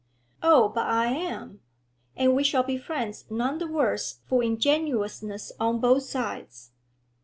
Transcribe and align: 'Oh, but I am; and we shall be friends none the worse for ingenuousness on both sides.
'Oh, 0.41 0.69
but 0.69 0.87
I 0.87 1.09
am; 1.13 1.59
and 2.15 2.35
we 2.35 2.43
shall 2.43 2.63
be 2.63 2.75
friends 2.79 3.25
none 3.29 3.59
the 3.59 3.67
worse 3.67 4.17
for 4.25 4.41
ingenuousness 4.43 5.51
on 5.59 5.77
both 5.79 6.01
sides. 6.01 6.71